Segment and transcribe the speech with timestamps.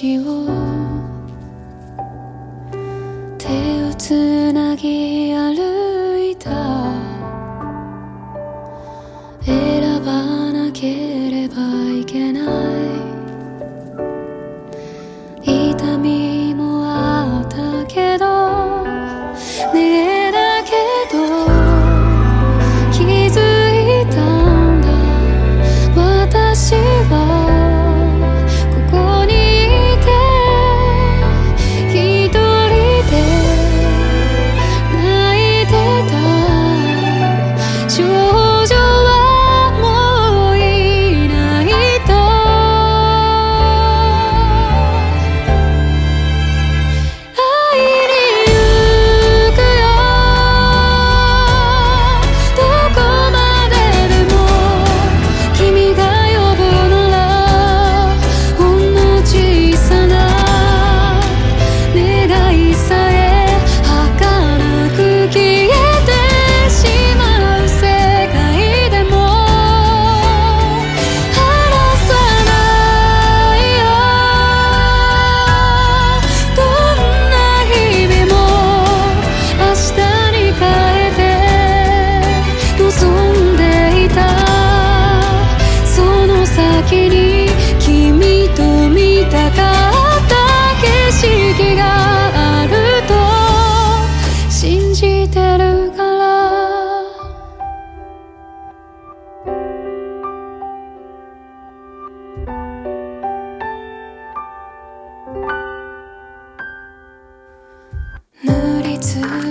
[0.00, 0.46] を
[3.36, 5.77] 手をつなぎ歩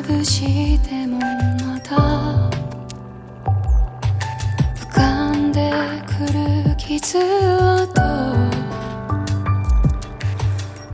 [0.02, 1.96] 潰してもまた
[4.76, 5.72] 浮かんで
[6.06, 8.00] くる傷跡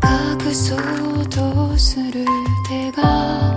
[0.01, 2.25] 隠そうとする
[2.69, 3.52] 手が